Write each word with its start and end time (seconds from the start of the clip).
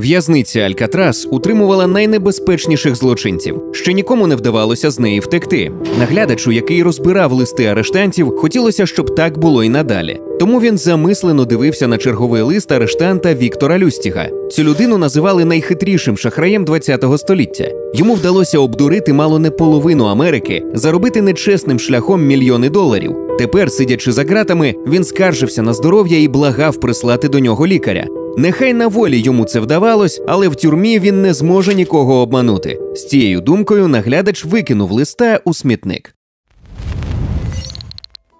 В'язниця 0.00 0.60
Алькатрас 0.60 1.28
утримувала 1.30 1.86
найнебезпечніших 1.86 2.96
злочинців. 2.96 3.62
Ще 3.72 3.92
нікому 3.92 4.26
не 4.26 4.36
вдавалося 4.36 4.90
з 4.90 4.98
неї 4.98 5.20
втекти. 5.20 5.72
Наглядачу, 5.98 6.52
який 6.52 6.82
розбирав 6.82 7.32
листи 7.32 7.66
арештантів, 7.66 8.36
хотілося, 8.36 8.86
щоб 8.86 9.14
так 9.14 9.38
було 9.38 9.64
й 9.64 9.68
надалі. 9.68 10.20
Тому 10.40 10.60
він 10.60 10.78
замислено 10.78 11.44
дивився 11.44 11.88
на 11.88 11.98
черговий 11.98 12.42
лист 12.42 12.72
арештанта 12.72 13.34
Віктора 13.34 13.78
Люстіга. 13.78 14.28
Цю 14.50 14.62
людину 14.62 14.98
називали 14.98 15.44
найхитрішим 15.44 16.16
шахраєм 16.16 16.66
ХХ 16.66 17.18
століття. 17.18 17.70
Йому 17.94 18.14
вдалося 18.14 18.58
обдурити 18.58 19.12
мало 19.12 19.38
не 19.38 19.50
половину 19.50 20.04
Америки, 20.04 20.62
заробити 20.74 21.22
нечесним 21.22 21.78
шляхом 21.78 22.26
мільйони 22.26 22.70
доларів. 22.70 23.16
Тепер, 23.38 23.70
сидячи 23.70 24.12
за 24.12 24.24
ґратами, 24.24 24.74
він 24.86 25.04
скаржився 25.04 25.62
на 25.62 25.72
здоров'я 25.72 26.20
і 26.20 26.28
благав 26.28 26.80
прислати 26.80 27.28
до 27.28 27.38
нього 27.38 27.66
лікаря. 27.66 28.06
Нехай 28.36 28.72
на 28.72 28.88
волі 28.88 29.18
йому 29.18 29.44
це 29.44 29.60
вдавалось, 29.60 30.22
але 30.26 30.48
в 30.48 30.56
тюрмі 30.56 30.98
він 30.98 31.22
не 31.22 31.34
зможе 31.34 31.74
нікого 31.74 32.14
обманути. 32.14 32.80
З 32.94 33.06
цією 33.06 33.40
думкою 33.40 33.88
наглядач 33.88 34.44
викинув 34.44 34.92
листа 34.92 35.40
у 35.44 35.54
смітник. 35.54 36.14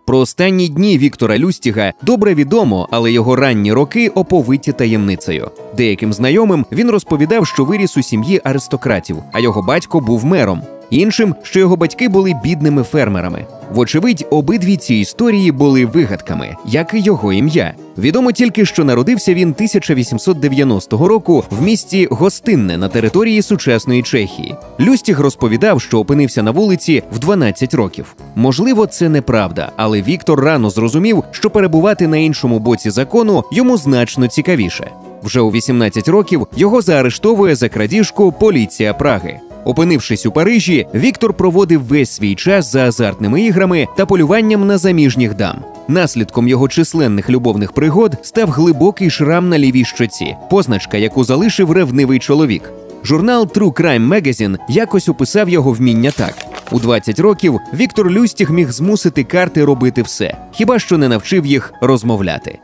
Про 0.06 0.18
останні 0.18 0.68
дні 0.68 0.98
Віктора 0.98 1.38
Люстіга 1.38 1.92
добре 2.02 2.34
відомо, 2.34 2.88
але 2.90 3.12
його 3.12 3.36
ранні 3.36 3.72
роки 3.72 4.08
оповиті 4.08 4.72
таємницею. 4.72 5.50
Деяким 5.76 6.12
знайомим 6.12 6.66
він 6.72 6.90
розповідав, 6.90 7.46
що 7.46 7.64
виріс 7.64 7.96
у 7.96 8.02
сім'ї 8.02 8.40
аристократів, 8.44 9.16
а 9.32 9.40
його 9.40 9.62
батько 9.62 10.00
був 10.00 10.24
мером. 10.24 10.62
Іншим, 10.90 11.34
що 11.42 11.58
його 11.58 11.76
батьки 11.76 12.08
були 12.08 12.34
бідними 12.44 12.82
фермерами. 12.82 13.46
Вочевидь, 13.70 14.26
обидві 14.30 14.76
ці 14.76 14.94
історії 14.94 15.52
були 15.52 15.86
вигадками, 15.86 16.56
як 16.66 16.94
і 16.94 17.00
його 17.00 17.32
ім'я. 17.32 17.74
Відомо 17.98 18.32
тільки, 18.32 18.64
що 18.66 18.84
народився 18.84 19.34
він 19.34 19.48
1890 19.48 21.08
року 21.08 21.44
в 21.50 21.62
місті 21.62 22.08
Гостинне 22.10 22.78
на 22.78 22.88
території 22.88 23.42
сучасної 23.42 24.02
Чехії. 24.02 24.54
Люстіг 24.80 25.20
розповідав, 25.20 25.80
що 25.80 25.98
опинився 25.98 26.42
на 26.42 26.50
вулиці 26.50 27.02
в 27.12 27.18
12 27.18 27.74
років. 27.74 28.14
Можливо, 28.34 28.86
це 28.86 29.08
неправда, 29.08 29.72
але 29.76 30.02
Віктор 30.02 30.40
рано 30.40 30.70
зрозумів, 30.70 31.24
що 31.30 31.50
перебувати 31.50 32.06
на 32.06 32.16
іншому 32.16 32.58
боці 32.58 32.90
закону 32.90 33.44
йому 33.52 33.76
значно 33.76 34.28
цікавіше. 34.28 34.90
Вже 35.22 35.40
у 35.40 35.50
18 35.50 36.08
років 36.08 36.46
його 36.56 36.82
заарештовує 36.82 37.54
за 37.54 37.68
крадіжку 37.68 38.32
поліція 38.32 38.94
Праги. 38.94 39.40
Опинившись 39.64 40.26
у 40.26 40.32
Парижі, 40.32 40.86
Віктор 40.94 41.34
проводив 41.34 41.82
весь 41.82 42.10
свій 42.10 42.34
час 42.34 42.72
за 42.72 42.86
азартними 42.86 43.42
іграми 43.42 43.86
та 43.96 44.06
полюванням 44.06 44.66
на 44.66 44.78
заміжніх 44.78 45.34
дам. 45.36 45.64
Наслідком 45.88 46.48
його 46.48 46.68
численних 46.68 47.30
любовних 47.30 47.72
пригод 47.72 48.14
став 48.22 48.50
глибокий 48.50 49.10
шрам 49.10 49.48
на 49.48 49.58
лівій 49.58 49.84
щоці, 49.84 50.36
позначка, 50.50 50.96
яку 50.96 51.24
залишив 51.24 51.72
ревнивий 51.72 52.18
чоловік. 52.18 52.72
Журнал 53.04 53.42
True 53.42 53.72
Crime 53.72 54.08
Magazine 54.08 54.58
якось 54.68 55.08
описав 55.08 55.48
його 55.48 55.72
вміння 55.72 56.10
так: 56.10 56.34
у 56.70 56.78
20 56.78 57.20
років 57.20 57.60
Віктор 57.74 58.10
Люстіг 58.10 58.50
міг 58.50 58.70
змусити 58.70 59.24
карти 59.24 59.64
робити 59.64 60.02
все, 60.02 60.36
хіба 60.52 60.78
що 60.78 60.98
не 60.98 61.08
навчив 61.08 61.46
їх 61.46 61.74
розмовляти. 61.80 62.58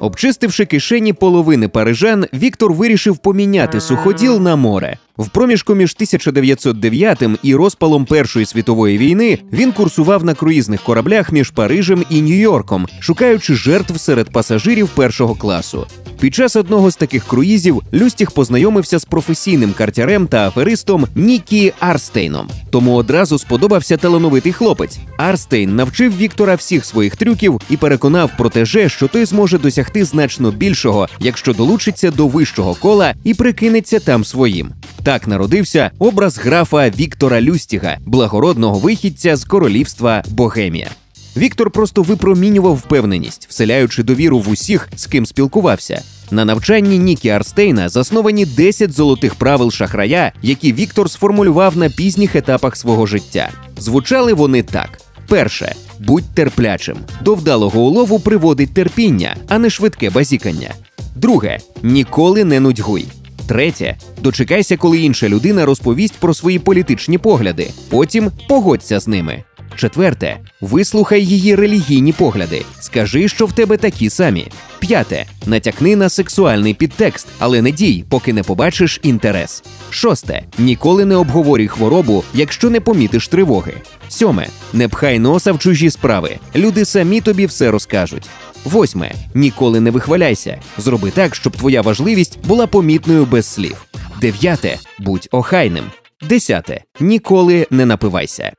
Обчистивши 0.00 0.64
кишені 0.64 1.12
половини 1.12 1.68
парижан, 1.68 2.26
Віктор 2.34 2.72
вирішив 2.72 3.18
поміняти 3.18 3.80
суходіл 3.80 4.40
на 4.40 4.56
море. 4.56 4.98
В 5.18 5.28
проміжку 5.28 5.74
між 5.74 5.94
1909 5.94 7.22
і 7.42 7.54
розпалом 7.54 8.04
Першої 8.04 8.46
світової 8.46 8.98
війни 8.98 9.38
він 9.52 9.72
курсував 9.72 10.24
на 10.24 10.34
круїзних 10.34 10.82
кораблях 10.82 11.32
між 11.32 11.50
Парижем 11.50 12.04
і 12.10 12.22
Нью-Йорком, 12.22 12.86
шукаючи 13.00 13.54
жертв 13.54 14.00
серед 14.00 14.30
пасажирів 14.30 14.88
першого 14.88 15.34
класу. 15.34 15.86
Під 16.20 16.34
час 16.34 16.56
одного 16.56 16.90
з 16.90 16.96
таких 16.96 17.24
круїзів 17.24 17.82
Люстіг 17.94 18.30
познайомився 18.30 18.98
з 18.98 19.04
професійним 19.04 19.72
картярем 19.72 20.26
та 20.26 20.48
аферистом 20.48 21.06
Нікі 21.14 21.72
Арстейном. 21.78 22.48
Тому 22.70 22.94
одразу 22.94 23.38
сподобався 23.38 23.96
талановитий 23.96 24.52
хлопець. 24.52 24.98
Арстейн 25.16 25.76
навчив 25.76 26.16
Віктора 26.16 26.54
всіх 26.54 26.84
своїх 26.84 27.16
трюків 27.16 27.60
і 27.70 27.76
переконав 27.76 28.30
протеже, 28.38 28.88
що 28.88 29.08
той 29.08 29.24
зможе 29.24 29.58
досягти 29.58 29.85
значно 29.94 30.50
більшого, 30.50 31.08
якщо 31.20 31.52
долучиться 31.52 32.10
до 32.10 32.28
вищого 32.28 32.74
кола 32.74 33.14
і 33.24 33.34
прикинеться 33.34 34.00
там 34.00 34.24
своїм. 34.24 34.70
Так 35.02 35.28
народився 35.28 35.90
образ 35.98 36.38
графа 36.38 36.88
Віктора 36.88 37.40
Люстіга, 37.40 37.96
благородного 38.06 38.78
вихідця 38.78 39.36
з 39.36 39.44
королівства 39.44 40.22
Богемія. 40.28 40.90
Віктор 41.36 41.70
просто 41.70 42.02
випромінював 42.02 42.74
впевненість, 42.74 43.46
вселяючи 43.50 44.02
довіру 44.02 44.38
в 44.38 44.48
усіх, 44.48 44.88
з 44.96 45.06
ким 45.06 45.26
спілкувався. 45.26 46.02
На 46.30 46.44
навчанні 46.44 46.98
Нікі 46.98 47.28
Арстейна 47.28 47.88
засновані 47.88 48.46
10 48.46 48.92
золотих 48.92 49.34
правил 49.34 49.70
шахрая, 49.70 50.32
які 50.42 50.72
Віктор 50.72 51.10
сформулював 51.10 51.76
на 51.76 51.90
пізніх 51.90 52.36
етапах 52.36 52.76
свого 52.76 53.06
життя. 53.06 53.50
Звучали 53.78 54.34
вони 54.34 54.62
так: 54.62 55.00
перше. 55.28 55.74
Будь 55.98 56.34
терплячим. 56.34 56.96
До 57.22 57.34
вдалого 57.34 57.80
улову 57.80 58.20
приводить 58.20 58.74
терпіння, 58.74 59.36
а 59.48 59.58
не 59.58 59.70
швидке 59.70 60.10
базікання. 60.10 60.74
Друге 61.16 61.58
ніколи 61.82 62.44
не 62.44 62.60
нудьгуй. 62.60 63.06
Третє 63.46 63.96
дочекайся, 64.22 64.76
коли 64.76 64.98
інша 64.98 65.28
людина 65.28 65.66
розповість 65.66 66.14
про 66.14 66.34
свої 66.34 66.58
політичні 66.58 67.18
погляди. 67.18 67.70
Потім 67.88 68.30
погодься 68.48 69.00
з 69.00 69.08
ними. 69.08 69.44
Четверте, 69.76 70.38
вислухай 70.60 71.24
її 71.24 71.54
релігійні 71.54 72.12
погляди. 72.12 72.62
Скажи, 72.80 73.28
що 73.28 73.46
в 73.46 73.52
тебе 73.52 73.76
такі 73.76 74.10
самі. 74.10 74.48
П'яте. 74.78 75.26
Натякни 75.46 75.96
на 75.96 76.08
сексуальний 76.08 76.74
підтекст, 76.74 77.26
але 77.38 77.62
не 77.62 77.70
дій, 77.70 78.04
поки 78.08 78.32
не 78.32 78.42
побачиш 78.42 79.00
інтерес. 79.02 79.62
Шосте. 79.90 80.42
Ніколи 80.58 81.04
не 81.04 81.16
обговорюй 81.16 81.68
хворобу, 81.68 82.24
якщо 82.34 82.70
не 82.70 82.80
помітиш 82.80 83.28
тривоги. 83.28 83.74
Сьоме. 84.08 84.46
Не 84.72 84.88
пхай 84.88 85.18
носа 85.18 85.52
в 85.52 85.58
чужі 85.58 85.90
справи. 85.90 86.36
Люди 86.56 86.84
самі 86.84 87.20
тобі 87.20 87.46
все 87.46 87.70
розкажуть. 87.70 88.28
Восьме. 88.64 89.12
Ніколи 89.34 89.80
не 89.80 89.90
вихваляйся. 89.90 90.60
Зроби 90.78 91.10
так, 91.10 91.34
щоб 91.34 91.56
твоя 91.56 91.82
важливість 91.82 92.38
була 92.46 92.66
помітною 92.66 93.26
без 93.26 93.46
слів. 93.46 93.86
Дев'яте. 94.20 94.78
Будь 94.98 95.28
охайним. 95.30 95.84
Десяте. 96.22 96.82
Ніколи 97.00 97.66
не 97.70 97.86
напивайся. 97.86 98.52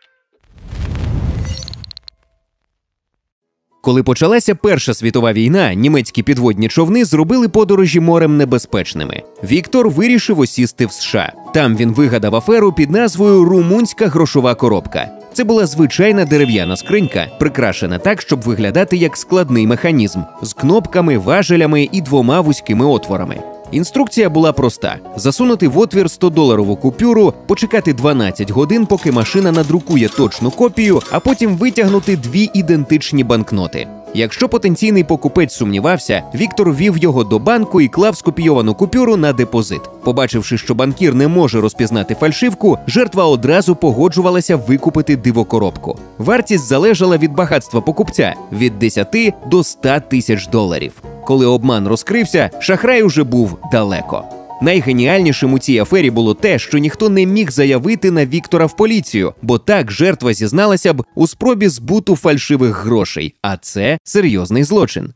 Коли 3.87 4.03
почалася 4.03 4.55
Перша 4.55 4.93
світова 4.93 5.33
війна, 5.33 5.73
німецькі 5.73 6.23
підводні 6.23 6.69
човни 6.69 7.05
зробили 7.05 7.49
подорожі 7.49 7.99
морем 7.99 8.37
небезпечними. 8.37 9.23
Віктор 9.43 9.89
вирішив 9.89 10.39
осісти 10.39 10.85
в 10.85 10.91
США. 10.91 11.33
Там 11.53 11.77
він 11.77 11.93
вигадав 11.93 12.35
аферу 12.35 12.73
під 12.73 12.91
назвою 12.91 13.43
Румунська 13.45 14.07
грошова 14.07 14.55
коробка. 14.55 15.09
Це 15.33 15.43
була 15.43 15.65
звичайна 15.65 16.25
дерев'яна 16.25 16.75
скринька, 16.75 17.27
прикрашена 17.39 17.97
так, 17.99 18.21
щоб 18.21 18.41
виглядати 18.41 18.97
як 18.97 19.17
складний 19.17 19.67
механізм 19.67 20.19
з 20.41 20.53
кнопками, 20.53 21.17
важелями 21.17 21.89
і 21.91 22.01
двома 22.01 22.41
вузькими 22.41 22.85
отворами. 22.85 23.56
Інструкція 23.71 24.29
була 24.29 24.53
проста: 24.53 24.99
засунути 25.15 25.67
в 25.67 25.77
отвір 25.77 26.05
100-доларову 26.05 26.77
купюру, 26.77 27.33
почекати 27.47 27.93
12 27.93 28.51
годин, 28.51 28.85
поки 28.85 29.11
машина 29.11 29.51
надрукує 29.51 30.09
точну 30.09 30.51
копію, 30.51 31.01
а 31.11 31.19
потім 31.19 31.57
витягнути 31.57 32.17
дві 32.17 32.49
ідентичні 32.53 33.23
банкноти. 33.23 33.87
Якщо 34.13 34.49
потенційний 34.49 35.03
покупець 35.03 35.53
сумнівався, 35.53 36.23
Віктор 36.35 36.73
вів 36.73 36.97
його 36.97 37.23
до 37.23 37.39
банку 37.39 37.81
і 37.81 37.87
клав 37.87 38.17
скопійовану 38.17 38.73
купюру 38.73 39.17
на 39.17 39.33
депозит. 39.33 39.81
Побачивши, 40.03 40.57
що 40.57 40.75
банкір 40.75 41.15
не 41.15 41.27
може 41.27 41.61
розпізнати 41.61 42.15
фальшивку, 42.15 42.77
жертва 42.87 43.25
одразу 43.25 43.75
погоджувалася 43.75 44.55
викупити 44.55 45.15
дивокоробку. 45.15 45.97
Вартість 46.17 46.67
залежала 46.67 47.17
від 47.17 47.33
багатства 47.33 47.81
покупця 47.81 48.33
від 48.51 48.79
10 48.79 49.33
до 49.45 49.63
100 49.63 49.99
тисяч 50.09 50.47
доларів. 50.47 50.93
Коли 51.25 51.45
обман 51.45 51.87
розкрився, 51.87 52.49
шахрай 52.59 53.03
уже 53.03 53.23
був 53.23 53.57
далеко. 53.71 54.23
Найгеніальнішим 54.61 55.53
у 55.53 55.59
цій 55.59 55.79
афері 55.79 56.09
було 56.09 56.33
те, 56.33 56.59
що 56.59 56.77
ніхто 56.77 57.09
не 57.09 57.25
міг 57.25 57.51
заявити 57.51 58.11
на 58.11 58.25
Віктора 58.25 58.65
в 58.65 58.75
поліцію, 58.75 59.33
бо 59.41 59.57
так 59.57 59.91
жертва 59.91 60.33
зізналася 60.33 60.93
б 60.93 61.03
у 61.15 61.27
спробі 61.27 61.67
збуту 61.67 62.15
фальшивих 62.15 62.85
грошей, 62.85 63.35
а 63.41 63.57
це 63.57 63.97
серйозний 64.03 64.63
злочин. 64.63 65.13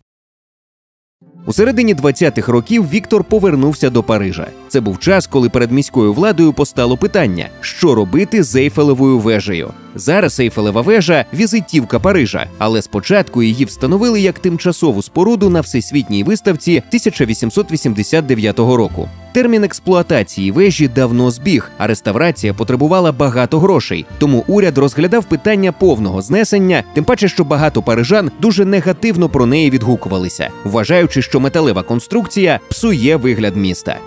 У 1.45 1.53
середині 1.53 1.95
20-х 1.95 2.51
років 2.51 2.89
Віктор 2.89 3.23
повернувся 3.23 3.89
до 3.89 4.03
Парижа. 4.03 4.47
Це 4.67 4.79
був 4.79 4.99
час, 4.99 5.27
коли 5.27 5.49
перед 5.49 5.71
міською 5.71 6.13
владою 6.13 6.53
постало 6.53 6.97
питання, 6.97 7.49
що 7.61 7.95
робити 7.95 8.43
з 8.43 8.55
Ейфелевою 8.55 9.19
вежею. 9.19 9.73
Зараз 9.95 10.39
Ейфелева 10.39 10.81
вежа 10.81 11.25
візитівка 11.33 11.99
Парижа, 11.99 12.47
але 12.57 12.81
спочатку 12.81 13.43
її 13.43 13.65
встановили 13.65 14.21
як 14.21 14.39
тимчасову 14.39 15.01
споруду 15.01 15.49
на 15.49 15.61
всесвітній 15.61 16.23
виставці 16.23 16.77
1889 16.77 18.59
року. 18.59 19.09
Термін 19.33 19.63
експлуатації 19.63 20.51
вежі 20.51 20.87
давно 20.87 21.31
збіг, 21.31 21.71
а 21.77 21.87
реставрація 21.87 22.53
потребувала 22.53 23.11
багато 23.11 23.59
грошей. 23.59 24.05
Тому 24.17 24.43
уряд 24.47 24.77
розглядав 24.77 25.25
питання 25.25 25.71
повного 25.71 26.21
знесення, 26.21 26.83
тим 26.93 27.03
паче, 27.03 27.27
що 27.27 27.43
багато 27.43 27.81
парижан 27.81 28.31
дуже 28.39 28.65
негативно 28.65 29.29
про 29.29 29.45
неї 29.45 29.69
відгукувалися, 29.69 30.49
вважаючи, 30.63 31.21
що 31.21 31.39
металева 31.39 31.83
конструкція 31.83 32.59
псує 32.69 33.15
вигляд 33.15 33.55
міста. 33.55 33.97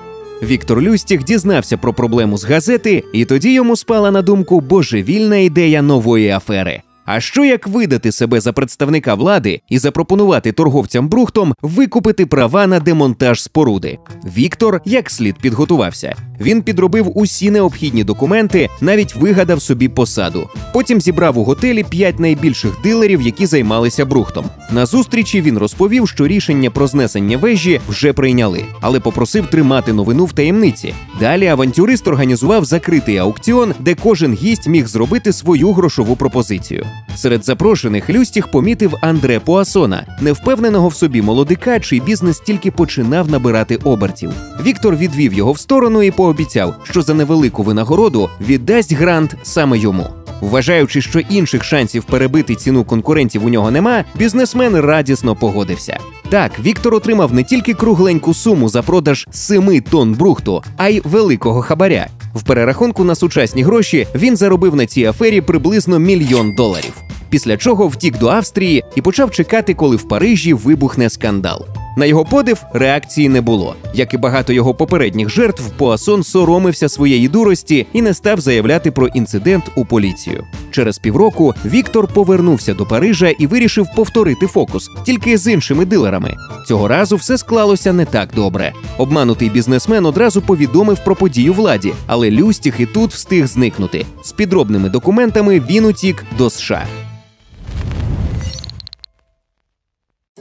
Віктор 0.42 0.82
Люстіх 0.82 1.24
дізнався 1.24 1.76
про 1.76 1.92
проблему 1.94 2.38
з 2.38 2.44
газети, 2.44 3.04
і 3.12 3.24
тоді 3.24 3.52
йому 3.52 3.76
спала 3.76 4.10
на 4.10 4.22
думку 4.22 4.60
божевільна 4.60 5.36
ідея 5.36 5.82
нової 5.82 6.30
афери. 6.30 6.82
А 7.04 7.20
що 7.20 7.44
як 7.44 7.66
видати 7.66 8.12
себе 8.12 8.40
за 8.40 8.52
представника 8.52 9.14
влади 9.14 9.60
і 9.68 9.78
запропонувати 9.78 10.52
торговцям 10.52 11.08
брухтом 11.08 11.54
викупити 11.62 12.26
права 12.26 12.66
на 12.66 12.80
демонтаж 12.80 13.42
споруди? 13.42 13.98
Віктор 14.24 14.80
як 14.84 15.10
слід 15.10 15.36
підготувався. 15.38 16.16
Він 16.40 16.62
підробив 16.62 17.18
усі 17.18 17.50
необхідні 17.50 18.04
документи, 18.04 18.68
навіть 18.80 19.14
вигадав 19.14 19.62
собі 19.62 19.88
посаду. 19.88 20.48
Потім 20.72 21.00
зібрав 21.00 21.38
у 21.38 21.44
готелі 21.44 21.84
п'ять 21.84 22.20
найбільших 22.20 22.72
дилерів, 22.82 23.22
які 23.22 23.46
займалися 23.46 24.04
брухтом. 24.04 24.44
На 24.70 24.86
зустрічі 24.86 25.42
він 25.42 25.58
розповів, 25.58 26.08
що 26.08 26.26
рішення 26.26 26.70
про 26.70 26.86
знесення 26.86 27.36
вежі 27.36 27.80
вже 27.88 28.12
прийняли, 28.12 28.64
але 28.80 29.00
попросив 29.00 29.46
тримати 29.46 29.92
новину 29.92 30.24
в 30.24 30.32
таємниці. 30.32 30.94
Далі 31.20 31.46
авантюрист 31.46 32.08
організував 32.08 32.64
закритий 32.64 33.18
аукціон, 33.18 33.74
де 33.80 33.94
кожен 33.94 34.34
гість 34.34 34.66
міг 34.66 34.86
зробити 34.86 35.32
свою 35.32 35.72
грошову 35.72 36.16
пропозицію. 36.16 36.86
Серед 37.16 37.44
запрошених 37.44 38.10
Люстіх 38.10 38.48
помітив 38.48 38.94
Андре 39.00 39.40
Пуасона, 39.40 40.06
невпевненого 40.20 40.88
в 40.88 40.94
собі 40.94 41.22
молодика, 41.22 41.80
чий 41.80 42.00
бізнес 42.00 42.40
тільки 42.40 42.70
починав 42.70 43.30
набирати 43.30 43.76
обертів. 43.76 44.30
Віктор 44.66 44.96
відвів 44.96 45.32
його 45.32 45.52
в 45.52 45.58
сторону 45.58 46.02
і 46.02 46.10
пообіцяв, 46.24 46.74
що 46.82 47.02
за 47.02 47.14
невелику 47.14 47.62
винагороду 47.62 48.30
віддасть 48.40 48.92
грант 48.92 49.36
саме 49.42 49.78
йому. 49.78 50.06
Вважаючи, 50.40 51.02
що 51.02 51.18
інших 51.20 51.64
шансів 51.64 52.04
перебити 52.04 52.54
ціну 52.54 52.84
конкурентів 52.84 53.44
у 53.44 53.48
нього 53.48 53.70
нема, 53.70 54.04
бізнесмен 54.18 54.76
радісно 54.76 55.36
погодився. 55.36 55.98
Так, 56.28 56.52
Віктор 56.60 56.94
отримав 56.94 57.34
не 57.34 57.44
тільки 57.44 57.74
кругленьку 57.74 58.34
суму 58.34 58.68
за 58.68 58.82
продаж 58.82 59.26
семи 59.30 59.80
тонн 59.80 60.14
брухту, 60.14 60.62
а 60.76 60.88
й 60.88 61.02
великого 61.04 61.62
хабаря. 61.62 62.06
В 62.34 62.42
перерахунку 62.42 63.04
на 63.04 63.14
сучасні 63.14 63.62
гроші 63.62 64.06
він 64.14 64.36
заробив 64.36 64.76
на 64.76 64.86
цій 64.86 65.04
афері 65.04 65.40
приблизно 65.40 65.98
мільйон 65.98 66.54
доларів. 66.54 66.94
Після 67.30 67.56
чого 67.56 67.88
втік 67.88 68.18
до 68.18 68.28
Австрії 68.28 68.84
і 68.96 69.02
почав 69.02 69.30
чекати, 69.30 69.74
коли 69.74 69.96
в 69.96 70.08
Парижі 70.08 70.54
вибухне 70.54 71.10
скандал. 71.10 71.66
На 71.96 72.06
його 72.06 72.24
подив 72.24 72.64
реакції 72.72 73.28
не 73.28 73.40
було. 73.40 73.74
Як 73.94 74.14
і 74.14 74.16
багато 74.16 74.52
його 74.52 74.74
попередніх 74.74 75.28
жертв, 75.28 75.70
Пуасон 75.76 76.22
соромився 76.22 76.88
своєї 76.88 77.28
дурості 77.28 77.86
і 77.92 78.02
не 78.02 78.14
став 78.14 78.40
заявляти 78.40 78.90
про 78.90 79.06
інцидент 79.06 79.64
у 79.76 79.84
поліцію. 79.84 80.44
Через 80.70 80.98
півроку 80.98 81.54
Віктор 81.64 82.08
повернувся 82.08 82.74
до 82.74 82.86
Парижа 82.86 83.28
і 83.28 83.46
вирішив 83.46 83.86
повторити 83.96 84.46
фокус, 84.46 84.90
тільки 85.04 85.38
з 85.38 85.52
іншими 85.52 85.84
дилерами. 85.84 86.34
Цього 86.66 86.88
разу 86.88 87.16
все 87.16 87.38
склалося 87.38 87.92
не 87.92 88.04
так 88.04 88.28
добре. 88.34 88.72
Обманутий 88.98 89.50
бізнесмен 89.50 90.06
одразу 90.06 90.42
повідомив 90.42 90.98
про 91.04 91.16
подію 91.16 91.52
владі, 91.52 91.92
але 92.06 92.30
Люстіх 92.30 92.80
і 92.80 92.86
тут 92.86 93.10
встиг 93.10 93.46
зникнути. 93.46 94.06
З 94.24 94.32
підробними 94.32 94.88
документами 94.88 95.60
він 95.60 95.84
утік 95.84 96.24
до 96.38 96.50
США. 96.50 96.86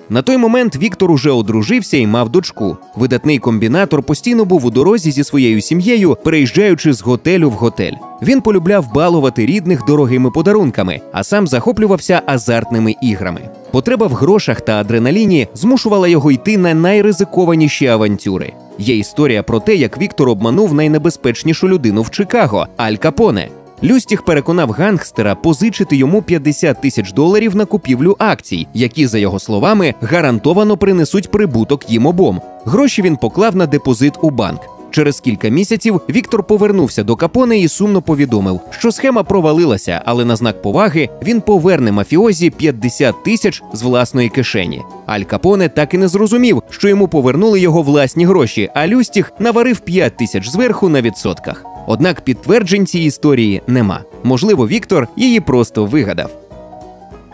На 0.09 0.21
той 0.21 0.37
момент 0.37 0.75
Віктор 0.75 1.11
уже 1.11 1.31
одружився 1.31 1.97
і 1.97 2.07
мав 2.07 2.29
дочку. 2.29 2.77
Видатний 2.95 3.39
комбінатор 3.39 4.03
постійно 4.03 4.45
був 4.45 4.65
у 4.65 4.69
дорозі 4.69 5.11
зі 5.11 5.23
своєю 5.23 5.61
сім'єю, 5.61 6.17
переїжджаючи 6.23 6.93
з 6.93 7.01
готелю 7.01 7.49
в 7.49 7.53
готель. 7.53 7.93
Він 8.21 8.41
полюбляв 8.41 8.93
балувати 8.93 9.45
рідних 9.45 9.85
дорогими 9.85 10.31
подарунками, 10.31 11.01
а 11.11 11.23
сам 11.23 11.47
захоплювався 11.47 12.21
азартними 12.25 12.95
іграми. 13.01 13.41
Потреба 13.71 14.07
в 14.07 14.13
грошах 14.13 14.61
та 14.61 14.79
адреналіні 14.79 15.47
змушувала 15.53 16.07
його 16.07 16.31
йти 16.31 16.57
на 16.57 16.73
найризикованіші 16.73 17.87
авантюри. 17.87 18.53
Є 18.77 18.97
історія 18.97 19.43
про 19.43 19.59
те, 19.59 19.75
як 19.75 20.01
Віктор 20.01 20.29
обманув 20.29 20.73
найнебезпечнішу 20.73 21.69
людину 21.69 22.01
в 22.01 22.09
Чикаго 22.09 22.67
Аль 22.77 22.95
Капоне. 22.95 23.49
Люстіх 23.83 24.21
переконав 24.21 24.71
гангстера 24.71 25.35
позичити 25.35 25.95
йому 25.95 26.21
50 26.21 26.81
тисяч 26.81 27.11
доларів 27.11 27.55
на 27.55 27.65
купівлю 27.65 28.15
акцій, 28.19 28.67
які, 28.73 29.07
за 29.07 29.17
його 29.17 29.39
словами, 29.39 29.93
гарантовано 30.01 30.77
принесуть 30.77 31.31
прибуток 31.31 31.91
їм 31.91 32.05
обом. 32.05 32.41
Гроші 32.65 33.01
він 33.01 33.17
поклав 33.17 33.55
на 33.55 33.65
депозит 33.65 34.13
у 34.21 34.29
банк. 34.29 34.61
Через 34.93 35.19
кілька 35.19 35.49
місяців 35.49 36.01
Віктор 36.09 36.43
повернувся 36.43 37.03
до 37.03 37.15
Капоне 37.15 37.59
і 37.59 37.67
сумно 37.67 38.01
повідомив, 38.01 38.59
що 38.69 38.91
схема 38.91 39.23
провалилася, 39.23 40.01
але 40.05 40.25
на 40.25 40.35
знак 40.35 40.61
поваги 40.61 41.09
він 41.23 41.41
поверне 41.41 41.91
мафіозі 41.91 42.49
50 42.49 43.23
тисяч 43.23 43.63
з 43.73 43.81
власної 43.81 44.29
кишені. 44.29 44.81
Аль 45.05 45.21
Капоне 45.21 45.69
так 45.69 45.93
і 45.93 45.97
не 45.97 46.07
зрозумів, 46.07 46.63
що 46.69 46.89
йому 46.89 47.07
повернули 47.07 47.59
його 47.59 47.81
власні 47.81 48.25
гроші, 48.25 48.69
а 48.75 48.87
Люстіх 48.87 49.31
наварив 49.39 49.79
5 49.79 50.17
тисяч 50.17 50.49
зверху 50.49 50.89
на 50.89 51.01
відсотках. 51.01 51.65
Однак 51.87 52.21
підтверджень 52.21 52.87
цієї 52.87 53.07
історії 53.07 53.61
нема. 53.67 53.99
Можливо, 54.23 54.67
Віктор 54.67 55.07
її 55.15 55.39
просто 55.39 55.85
вигадав. 55.85 56.29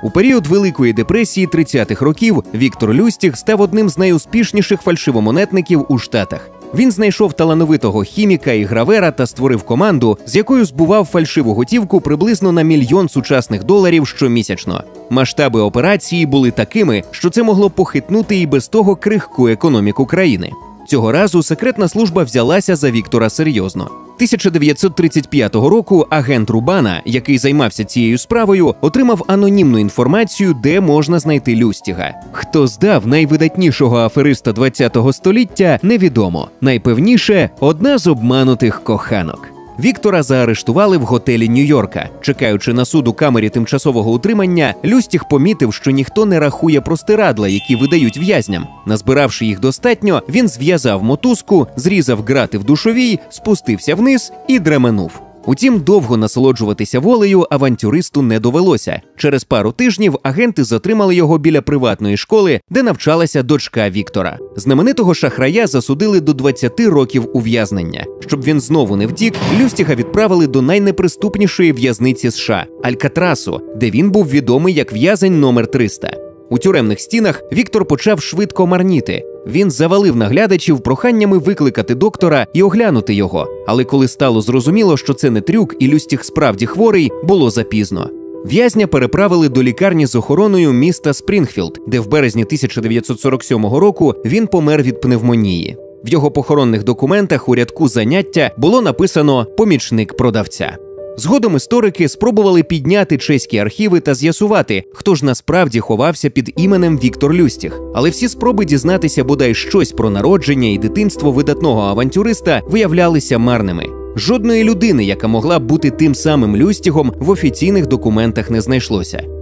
У 0.03 0.09
період 0.09 0.47
Великої 0.47 0.94
депресії 0.94 1.47
30-х 1.47 2.05
років 2.05 2.44
Віктор 2.53 2.94
Люстіх 2.94 3.38
став 3.38 3.62
одним 3.62 3.89
з 3.89 3.97
найуспішніших 3.97 4.81
фальшивомонетників 4.81 5.85
у 5.89 5.97
Штатах. 5.97 6.58
Він 6.74 6.92
знайшов 6.92 7.33
талановитого 7.33 8.04
хіміка 8.04 8.51
і 8.51 8.63
гравера 8.63 9.12
та 9.12 9.25
створив 9.25 9.63
команду, 9.63 10.18
з 10.25 10.36
якою 10.36 10.66
збував 10.66 11.06
фальшиву 11.06 11.54
готівку 11.54 12.01
приблизно 12.01 12.51
на 12.51 12.62
мільйон 12.62 13.10
сучасних 13.10 13.63
доларів 13.63 14.07
щомісячно. 14.07 14.83
Масштаби 15.10 15.60
операції 15.60 16.25
були 16.25 16.51
такими, 16.51 17.04
що 17.12 17.30
це 17.30 17.44
могло 17.44 17.69
похитнути 17.69 18.39
і 18.39 18.45
без 18.45 18.68
того 18.68 18.95
крихку 18.95 19.48
економіку 19.48 20.06
країни. 20.06 20.51
Цього 20.89 21.12
разу 21.12 21.44
секретна 21.44 21.88
служба 21.88 22.24
взялася 22.24 22.75
за 22.75 22.91
Віктора 22.91 23.30
серйозно. 23.30 23.83
1935 23.83 25.56
року 25.56 26.07
агент 26.09 26.50
Рубана, 26.50 27.01
який 27.06 27.38
займався 27.38 27.83
цією 27.83 28.18
справою, 28.18 28.75
отримав 28.81 29.24
анонімну 29.27 29.80
інформацію, 29.80 30.53
де 30.53 30.81
можна 30.81 31.19
знайти 31.19 31.56
Люстіга. 31.56 32.13
Хто 32.31 32.68
здав 32.68 33.07
найвидатнішого 33.07 33.97
афериста 33.97 34.53
ХХ 34.53 35.13
століття, 35.13 35.80
невідомо. 35.81 36.50
Найпевніше 36.62 37.50
одна 37.59 37.97
з 37.97 38.07
обманутих 38.07 38.83
коханок. 38.83 39.58
Віктора 39.79 40.23
заарештували 40.23 40.97
в 40.97 41.01
готелі 41.01 41.49
Нью-Йорка. 41.49 42.09
Чекаючи 42.21 42.73
на 42.73 42.85
суд 42.85 43.07
у 43.07 43.13
камері 43.13 43.49
тимчасового 43.49 44.11
утримання, 44.11 44.73
Люстіх 44.85 45.27
помітив, 45.27 45.73
що 45.73 45.91
ніхто 45.91 46.25
не 46.25 46.39
рахує 46.39 46.81
простирадла, 46.81 47.47
які 47.47 47.75
видають 47.75 48.17
в'язням. 48.17 48.67
Назбиравши 48.85 49.45
їх 49.45 49.59
достатньо, 49.59 50.23
він 50.29 50.47
зв'язав 50.47 51.03
мотузку, 51.03 51.67
зрізав 51.75 52.21
грати 52.21 52.57
в 52.57 52.63
душовій, 52.63 53.19
спустився 53.29 53.95
вниз 53.95 54.33
і 54.48 54.59
дременув. 54.59 55.21
Утім, 55.46 55.79
довго 55.79 56.17
насолоджуватися 56.17 57.00
волею 57.00 57.48
авантюристу 57.50 58.22
не 58.22 58.39
довелося. 58.39 59.01
Через 59.17 59.43
пару 59.43 59.72
тижнів 59.72 60.17
агенти 60.24 60.63
затримали 60.63 61.15
його 61.15 61.38
біля 61.38 61.62
приватної 61.62 62.17
школи, 62.17 62.62
де 62.69 62.84
навчалася 62.84 63.43
дочка 63.43 63.89
Віктора. 63.89 64.38
Знаменитого 64.55 65.13
шахрая 65.13 65.67
засудили 65.67 66.19
до 66.19 66.34
20 66.34 66.79
років 66.79 67.29
ув'язнення. 67.34 68.05
Щоб 68.19 68.43
він 68.43 68.62
знову 68.62 68.96
не 68.96 69.08
втік, 69.08 69.34
Люстіга 69.60 69.96
відправили 69.96 70.48
до 70.48 70.62
найнеприступнішої 70.62 71.72
в'язниці 71.72 72.31
США 72.31 72.65
Алькатрасу, 72.84 73.62
де 73.75 73.91
він 73.91 74.12
був 74.12 74.29
відомий 74.29 74.74
як 74.74 74.93
в'язень 74.93 75.39
номер 75.39 75.67
300. 75.67 76.28
У 76.50 76.58
тюремних 76.58 77.00
стінах 77.00 77.44
Віктор 77.53 77.86
почав 77.86 78.22
швидко 78.22 78.68
марніти. 78.68 79.24
Він 79.48 79.72
завалив 79.72 80.15
наглядачів 80.15 80.79
проханнями 80.79 81.38
викликати 81.38 81.96
доктора 81.96 82.48
і 82.53 82.63
оглянути 82.63 83.13
його. 83.13 83.48
Але 83.68 83.84
коли 83.84 84.08
стало 84.08 84.41
зрозуміло, 84.41 84.98
що 84.98 85.13
це 85.13 85.29
не 85.29 85.41
трюк, 85.41 85.75
і 85.79 85.88
Люстіг 85.88 86.24
справді 86.24 86.65
хворий, 86.65 87.12
було 87.24 87.50
запізно. 87.50 88.10
В'язня 88.46 88.88
переправили 88.88 89.50
до 89.50 89.63
лікарні 89.63 90.06
з 90.06 90.15
охороною 90.15 90.74
міста 90.74 91.13
Спрінгфілд, 91.13 91.79
де 91.88 92.00
в 92.00 92.08
березні 92.08 92.44
1947 92.44 93.65
року 93.65 94.15
він 94.25 94.48
помер 94.48 94.84
від 94.84 95.01
пневмонії. 95.01 95.77
В 96.03 96.10
його 96.10 96.32
похоронних 96.32 96.84
документах 96.84 97.50
у 97.50 97.56
рядку 97.56 97.88
заняття 97.88 98.51
було 98.58 98.82
написано 98.82 99.48
помічник 99.58 100.18
продавця. 100.18 100.77
Згодом 101.19 101.55
історики 101.55 102.09
спробували 102.09 102.63
підняти 102.63 103.17
чеські 103.17 103.57
архіви 103.57 103.99
та 103.99 104.15
з'ясувати, 104.15 104.83
хто 104.93 105.15
ж 105.15 105.25
насправді 105.25 105.79
ховався 105.79 106.29
під 106.29 106.53
іменем 106.57 106.97
Віктор 106.97 107.33
Люстіх. 107.33 107.81
Але 107.95 108.09
всі 108.09 108.27
спроби 108.27 108.65
дізнатися 108.65 109.23
бодай 109.23 109.55
щось 109.55 109.91
про 109.91 110.09
народження 110.09 110.69
і 110.69 110.77
дитинство 110.77 111.31
видатного 111.31 111.81
авантюриста 111.81 112.61
виявлялися 112.67 113.38
марними. 113.38 113.85
Жодної 114.15 114.63
людини, 114.63 115.05
яка 115.05 115.27
могла 115.27 115.59
б 115.59 115.63
бути 115.63 115.91
тим 115.91 116.15
самим 116.15 116.57
Люстігом, 116.57 117.13
в 117.19 117.29
офіційних 117.29 117.88
документах 117.88 118.49
не 118.49 118.61
знайшлося. 118.61 119.38